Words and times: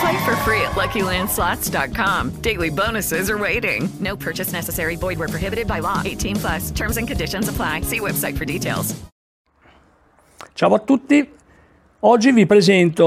Play 0.00 0.24
for 0.24 0.34
free 0.36 0.62
at 0.62 0.72
LuckyLandSlots.com. 0.76 2.40
Daily 2.40 2.70
bonuses 2.70 3.28
are 3.28 3.36
waiting. 3.36 3.88
No 4.00 4.16
purchase 4.16 4.52
necessary. 4.52 4.96
Void 4.96 5.18
where 5.18 5.28
prohibited 5.28 5.66
by 5.66 5.80
law. 5.80 6.00
18 6.04 6.36
plus. 6.36 6.70
Terms 6.70 6.96
and 6.96 7.06
conditions 7.06 7.48
apply. 7.48 7.82
See 7.82 8.00
website 8.00 8.36
for 8.38 8.46
details. 8.46 8.94
Ciao 10.54 10.74
a 10.74 10.78
tutti. 10.78 11.28
Oggi 12.02 12.32
vi 12.32 12.46
presento 12.46 13.06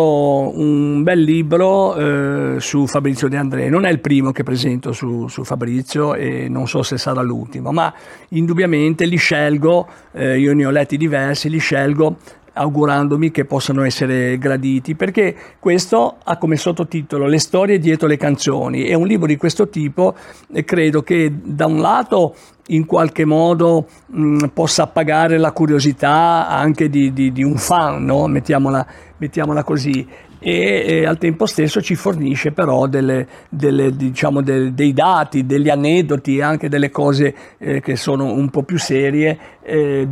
un 0.54 1.02
bel 1.02 1.20
libro 1.20 1.96
eh, 1.96 2.60
su 2.60 2.86
Fabrizio 2.86 3.28
De 3.28 3.38
André. 3.38 3.70
Non 3.70 3.86
è 3.86 3.90
il 3.90 4.00
primo 4.00 4.32
che 4.32 4.44
presento 4.44 4.92
su, 4.92 5.28
su, 5.28 5.44
Fabrizio 5.44 6.14
e 6.14 6.48
non 6.48 6.68
so 6.68 6.84
se 6.84 7.00
sarà 7.00 7.24
l'ultimo, 7.24 7.72
ma 7.72 7.92
indubbiamente 8.30 9.06
li 9.06 9.18
scelgo, 9.18 9.88
eh, 10.12 10.38
io 10.38 10.54
ne 10.54 10.68
ho 10.68 10.70
letti 10.70 10.98
diversi, 10.98 11.50
li 11.50 11.58
scelgo 11.58 12.18
augurandomi 12.54 13.32
che 13.32 13.46
possano 13.46 13.84
essere 13.84 14.38
graditi, 14.38 14.96
perché 14.96 15.36
questo 15.60 16.18
ha 16.24 16.38
come 16.38 16.56
sottotitolo 16.56 17.28
Le 17.28 17.40
storie 17.40 17.80
dietro 17.80 18.08
le 18.08 18.18
canzoni. 18.18 18.84
È 18.84 18.94
un 18.94 19.08
libro 19.08 19.28
di 19.28 19.38
questo 19.38 19.70
tipo 19.70 20.16
e 20.52 20.64
credo 20.64 21.02
che 21.04 21.32
da 21.44 21.66
un 21.66 21.80
lato 21.80 22.36
in 22.68 22.86
qualche 22.86 23.26
modo 23.26 23.88
mh, 24.06 24.48
possa 24.54 24.84
appagare 24.84 25.38
la 25.38 25.52
curiosità 25.52 26.48
anche 26.48 26.90
di, 26.90 27.12
di, 27.12 27.32
di 27.32 27.44
un 27.44 27.58
fan, 27.58 28.06
no? 28.06 28.28
mettiamola, 28.28 28.86
mettiamola 29.18 29.64
così, 29.64 30.08
e, 30.44 30.84
e, 30.86 31.06
al 31.06 31.18
tempo 31.18 31.46
stesso 31.46 31.82
ci 31.82 31.96
fornisce 31.96 32.52
però 32.52 32.88
delle, 32.88 33.26
delle, 33.48 33.96
diciamo, 33.96 34.42
del, 34.42 34.74
dei 34.74 34.92
dati, 34.92 35.46
degli 35.46 35.70
aneddoti, 35.70 36.42
anche 36.42 36.68
delle 36.68 36.90
cose 36.90 37.34
eh, 37.58 37.80
che 37.80 37.96
sono 37.96 38.26
un 38.26 38.50
po' 38.50 38.64
più 38.64 38.78
serie 38.78 39.40
eh, 39.64 40.06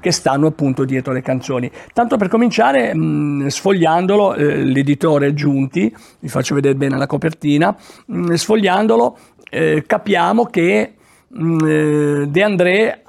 che 0.00 0.10
stanno 0.10 0.48
appunto 0.48 0.84
dietro 0.84 1.12
le 1.12 1.22
canzoni. 1.22 1.70
Tanto 1.92 2.16
per 2.16 2.26
cominciare, 2.26 2.92
mh, 2.92 3.46
sfogliandolo, 3.46 4.34
eh, 4.34 4.64
l'editore 4.64 5.34
Giunti, 5.34 5.94
vi 6.18 6.28
faccio 6.28 6.56
vedere 6.56 6.74
bene 6.74 6.98
la 6.98 7.06
copertina, 7.06 7.76
mh, 8.06 8.32
sfogliandolo 8.32 9.18
eh, 9.48 9.84
capiamo 9.86 10.46
che 10.46 10.94
mh, 11.28 11.58
eh, 11.64 12.26
De 12.26 12.42
André 12.42 13.02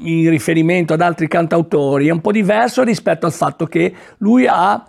in 0.00 0.28
riferimento 0.30 0.94
ad 0.94 1.00
altri 1.00 1.28
cantautori 1.28 2.08
è 2.08 2.10
un 2.10 2.20
po' 2.20 2.32
diverso 2.32 2.82
rispetto 2.82 3.24
al 3.24 3.32
fatto 3.32 3.66
che 3.66 3.94
lui 4.18 4.44
ha 4.48 4.84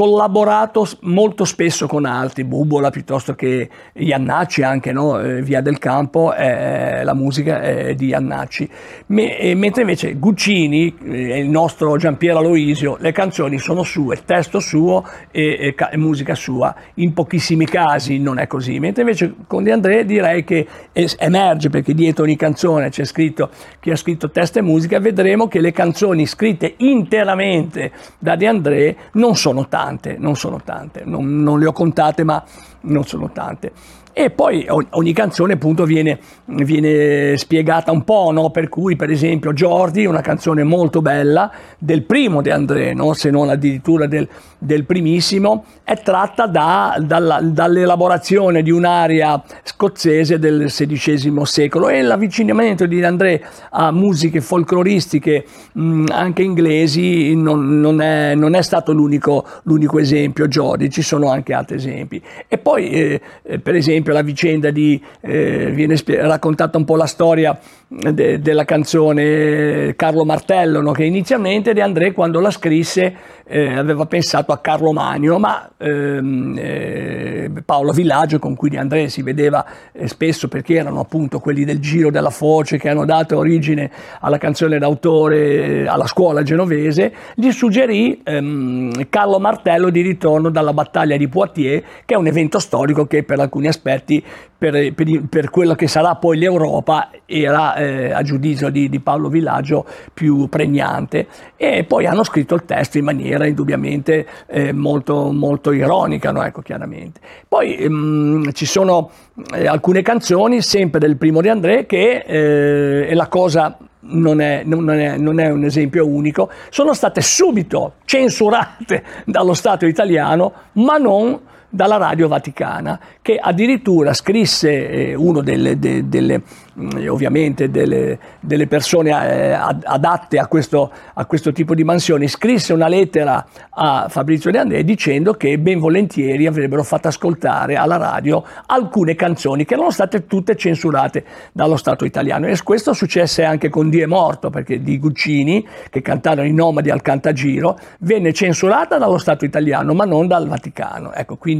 collaborato 0.00 0.88
molto 1.00 1.44
spesso 1.44 1.86
con 1.86 2.06
altri, 2.06 2.44
Bubola 2.44 2.88
piuttosto 2.88 3.34
che 3.34 3.68
Iannacci, 3.92 4.62
anche 4.62 4.92
no? 4.92 5.20
eh, 5.20 5.42
Via 5.42 5.60
del 5.60 5.76
Campo, 5.76 6.34
eh, 6.34 7.04
la 7.04 7.12
musica 7.12 7.60
è 7.60 7.94
di 7.94 8.06
Iannacci. 8.06 8.66
Me, 9.08 9.36
eh, 9.36 9.54
mentre 9.54 9.82
invece 9.82 10.14
Guccini, 10.14 10.96
eh, 11.04 11.40
il 11.40 11.50
nostro 11.50 11.98
Giampiero 11.98 12.38
Aloisio, 12.38 12.96
le 12.98 13.12
canzoni 13.12 13.58
sono 13.58 13.82
sue, 13.82 14.24
testo 14.24 14.58
suo 14.58 15.06
e, 15.30 15.74
e, 15.76 15.90
e, 15.90 15.96
musica 15.98 16.34
sua. 16.34 16.74
In 16.94 17.12
pochissimi 17.12 17.66
casi 17.66 18.18
non 18.18 18.38
è 18.38 18.46
così, 18.46 18.78
mentre 18.78 19.02
invece 19.02 19.34
con 19.46 19.64
De 19.64 19.70
André 19.70 20.06
direi 20.06 20.44
che 20.44 20.66
es- 20.92 21.16
emerge 21.18 21.68
perché 21.68 21.92
dietro 21.92 22.24
ogni 22.24 22.36
canzone 22.36 22.88
c'è 22.88 23.04
scritto 23.04 23.50
chi 23.78 23.90
ha 23.90 23.96
scritto 23.96 24.30
testo 24.30 24.60
e 24.60 24.62
musica, 24.62 24.98
vedremo 24.98 25.46
che 25.46 25.60
le 25.60 25.72
canzoni 25.72 26.24
scritte 26.24 26.72
interamente 26.78 27.92
da 28.18 28.34
De 28.34 28.46
André 28.46 28.96
non 29.12 29.36
sono 29.36 29.68
tante 29.68 29.88
tante, 29.90 30.16
non 30.18 30.36
sono 30.36 30.60
tante, 30.62 31.02
non, 31.04 31.42
non 31.42 31.58
le 31.58 31.66
ho 31.66 31.72
contate 31.72 32.22
ma 32.22 32.42
non 32.82 33.04
sono 33.04 33.30
tante. 33.32 33.72
E 34.12 34.30
poi 34.30 34.66
ogni 34.68 35.12
canzone 35.12 35.52
appunto 35.52 35.84
viene, 35.84 36.18
viene 36.46 37.36
spiegata 37.36 37.92
un 37.92 38.02
po', 38.02 38.30
no? 38.32 38.50
per 38.50 38.68
cui 38.68 38.96
per 38.96 39.08
esempio 39.08 39.52
Jordi, 39.52 40.04
una 40.04 40.20
canzone 40.20 40.64
molto 40.64 41.00
bella 41.00 41.50
del 41.78 42.02
primo 42.02 42.42
De 42.42 42.50
André, 42.50 42.92
no? 42.92 43.12
se 43.12 43.30
non 43.30 43.50
addirittura 43.50 44.06
del, 44.06 44.28
del 44.58 44.84
primissimo, 44.84 45.64
è 45.84 46.00
tratta 46.02 46.46
da, 46.46 46.96
dalla, 47.00 47.40
dall'elaborazione 47.40 48.62
di 48.62 48.70
un'aria 48.72 49.42
scozzese 49.62 50.38
del 50.40 50.64
XVI 50.66 51.40
secolo 51.44 51.88
e 51.88 52.02
l'avvicinamento 52.02 52.86
di 52.86 52.98
De 52.98 53.06
André 53.06 53.44
a 53.70 53.92
musiche 53.92 54.40
folcloristiche 54.40 55.44
mh, 55.72 56.06
anche 56.10 56.42
inglesi 56.42 57.34
non, 57.36 57.80
non, 57.80 58.00
è, 58.02 58.34
non 58.34 58.54
è, 58.54 58.62
stato 58.62 58.92
l'unico, 58.92 59.46
l'unico 59.62 59.98
esempio 59.98 60.48
Jordi, 60.48 60.90
ci 60.90 61.02
sono 61.02 61.30
anche 61.30 61.54
altri 61.54 61.76
esempi. 61.76 62.20
E 62.48 62.58
poi 62.58 62.90
eh, 62.90 63.20
per 63.60 63.76
esempio 63.76 63.99
esempio 64.00 64.12
la 64.12 64.22
vicenda 64.22 64.70
di, 64.70 65.00
eh, 65.20 65.70
viene 65.72 65.96
raccontata 66.04 66.78
un 66.78 66.84
po' 66.84 66.96
la 66.96 67.06
storia 67.06 67.58
de, 67.86 68.40
della 68.40 68.64
canzone 68.64 69.94
Carlo 69.96 70.24
Martello, 70.24 70.80
no? 70.80 70.92
che 70.92 71.04
inizialmente 71.04 71.72
De 71.72 71.82
André 71.82 72.12
quando 72.12 72.40
la 72.40 72.50
scrisse 72.50 73.14
eh, 73.52 73.76
aveva 73.76 74.06
pensato 74.06 74.52
a 74.52 74.58
Carlo 74.58 74.92
Magno, 74.92 75.40
ma 75.40 75.68
ehm, 75.76 76.54
eh, 76.56 77.50
Paolo 77.64 77.90
Villaggio, 77.90 78.38
con 78.38 78.54
cui 78.54 78.70
De 78.70 78.78
André 78.78 79.08
si 79.08 79.22
vedeva 79.22 79.66
eh, 79.90 80.06
spesso 80.06 80.46
perché 80.46 80.74
erano 80.76 81.00
appunto 81.00 81.40
quelli 81.40 81.64
del 81.64 81.80
Giro 81.80 82.12
della 82.12 82.30
Foce 82.30 82.78
che 82.78 82.88
hanno 82.88 83.04
dato 83.04 83.36
origine 83.36 83.90
alla 84.20 84.38
canzone 84.38 84.78
d'autore 84.78 85.82
eh, 85.82 85.86
alla 85.88 86.06
scuola 86.06 86.44
genovese, 86.44 87.12
gli 87.34 87.50
suggerì 87.50 88.20
ehm, 88.22 89.08
Carlo 89.08 89.40
Martello 89.40 89.90
di 89.90 90.02
ritorno 90.02 90.48
dalla 90.48 90.72
battaglia 90.72 91.16
di 91.16 91.26
Poitiers, 91.26 91.84
che 92.04 92.14
è 92.14 92.16
un 92.16 92.28
evento 92.28 92.60
storico 92.60 93.06
che 93.06 93.24
per 93.24 93.40
alcuni 93.40 93.66
aspetti, 93.66 94.22
per, 94.56 94.92
per, 94.94 95.24
per 95.28 95.50
quello 95.50 95.74
che 95.74 95.88
sarà 95.88 96.14
poi 96.14 96.38
l'Europa, 96.38 97.10
era 97.26 97.74
eh, 97.74 98.12
a 98.12 98.22
giudizio 98.22 98.68
di, 98.68 98.88
di 98.88 99.00
Paolo 99.00 99.28
Villaggio 99.28 99.84
più 100.14 100.48
pregnante. 100.48 101.26
E 101.56 101.84
poi 101.84 102.06
hanno 102.06 102.22
scritto 102.22 102.54
il 102.54 102.64
testo 102.64 102.98
in 102.98 103.04
maniera 103.04 103.39
maniera 103.40 103.46
indubbiamente 103.46 104.26
eh, 104.46 104.72
molto, 104.72 105.32
molto 105.32 105.72
ironica, 105.72 106.30
no? 106.30 106.42
ecco, 106.44 106.60
chiaramente. 106.60 107.20
Poi 107.48 107.76
ehm, 107.76 108.52
ci 108.52 108.66
sono 108.66 109.10
eh, 109.54 109.66
alcune 109.66 110.02
canzoni, 110.02 110.60
sempre 110.62 111.00
del 111.00 111.16
primo 111.16 111.40
di 111.40 111.48
André, 111.48 111.86
che 111.86 112.22
eh, 112.26 113.08
è 113.08 113.14
la 113.14 113.28
cosa 113.28 113.76
non 114.02 114.40
è, 114.40 114.62
non, 114.64 114.90
è, 114.90 115.16
non 115.18 115.40
è, 115.40 115.50
un 115.50 115.64
esempio 115.64 116.06
unico, 116.06 116.50
sono 116.70 116.94
state 116.94 117.20
subito 117.20 117.94
censurate 118.04 119.04
dallo 119.24 119.54
Stato 119.54 119.86
italiano, 119.86 120.52
ma 120.72 120.96
non 120.96 121.38
dalla 121.70 121.96
Radio 121.96 122.26
Vaticana, 122.26 122.98
che 123.22 123.38
addirittura 123.40 124.12
scrisse 124.12 124.88
eh, 124.88 125.14
uno 125.14 125.40
delle, 125.40 125.78
de, 125.78 126.08
delle 126.08 126.42
mm, 126.78 127.08
ovviamente 127.08 127.70
delle, 127.70 128.18
delle 128.40 128.66
persone 128.66 129.10
eh, 129.10 129.52
adatte 129.52 130.38
a 130.38 130.46
questo, 130.46 130.90
a 131.14 131.24
questo, 131.26 131.52
tipo 131.52 131.74
di 131.74 131.84
mansioni, 131.84 132.26
scrisse 132.26 132.72
una 132.72 132.88
lettera 132.88 133.46
a 133.70 134.06
Fabrizio 134.08 134.50
De 134.50 134.58
André 134.58 134.82
dicendo 134.84 135.34
che 135.34 135.58
ben 135.58 135.78
volentieri 135.78 136.46
avrebbero 136.46 136.82
fatto 136.82 137.08
ascoltare 137.08 137.76
alla 137.76 137.96
radio 137.96 138.42
alcune 138.66 139.14
canzoni 139.14 139.64
che 139.64 139.74
erano 139.74 139.90
state 139.90 140.26
tutte 140.26 140.56
censurate 140.56 141.24
dallo 141.52 141.76
Stato 141.76 142.04
italiano. 142.04 142.46
E 142.46 142.58
questo 142.64 142.92
successe 142.92 143.44
anche 143.44 143.68
con 143.68 143.88
Die 143.88 144.06
Morto, 144.06 144.50
perché 144.50 144.82
di 144.82 144.98
Guccini, 144.98 145.66
che 145.88 146.02
cantavano 146.02 146.46
i 146.46 146.52
nomadi 146.52 146.90
al 146.90 147.00
cantagiro, 147.00 147.78
venne 148.00 148.32
censurata 148.32 148.98
dallo 148.98 149.18
Stato 149.18 149.44
italiano, 149.44 149.94
ma 149.94 150.04
non 150.04 150.26
dal 150.26 150.48
Vaticano. 150.48 151.12
Ecco, 151.12 151.36
quindi 151.36 151.59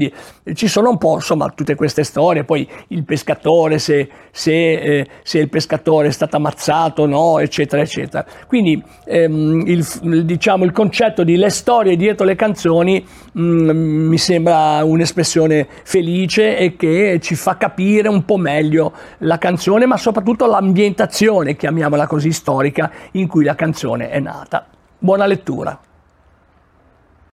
ci 0.55 0.69
sono 0.69 0.91
un 0.91 0.99
po' 0.99 1.15
insomma 1.15 1.49
tutte 1.55 1.75
queste 1.75 2.05
storie, 2.05 2.45
poi 2.45 2.69
il 2.89 3.05
pescatore 3.05 3.79
se, 3.79 4.09
se 4.31 4.49
se, 4.51 5.07
se 5.23 5.39
il 5.39 5.49
pescatore 5.49 6.09
è 6.09 6.11
stato 6.11 6.37
ammazzato 6.37 7.07
no, 7.07 7.39
eccetera, 7.39 7.83
eccetera. 7.83 8.25
Quindi 8.47 8.83
ehm, 9.05 9.63
il, 9.67 10.25
diciamo, 10.25 10.65
il 10.65 10.73
concetto 10.73 11.23
di 11.23 11.37
le 11.37 11.51
storie 11.51 11.97
dietro 11.97 12.27
le 12.27 12.35
canzoni 12.35 13.05
mh, 13.33 13.43
mm, 13.43 14.09
mi 14.09 14.19
sembra 14.19 14.85
un'espressione 14.85 15.67
felice 15.85 16.57
e 16.57 16.77
che 16.77 17.19
ci 17.23 17.35
fa 17.35 17.57
capire 17.57 18.09
un 18.09 18.25
po' 18.25 18.37
meglio 18.37 18.93
la 19.19 19.39
canzone, 19.39 19.87
ma 19.87 19.97
soprattutto 19.97 20.47
l'ambientazione, 20.47 21.57
chiamiamola 21.57 22.07
così, 22.07 22.33
storica 22.33 22.91
in 23.13 23.27
cui 23.27 23.45
la 23.45 23.55
canzone 23.55 24.11
è 24.11 24.19
nata. 24.19 24.67
Buona 24.99 25.27
lettura. 25.27 25.79